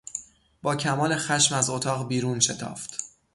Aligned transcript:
با 0.61 0.75
کمال 0.75 1.15
خشم 1.15 1.55
از 1.55 1.69
اتاق 1.69 2.07
بیرون 2.07 2.39
شتافت. 2.39 3.03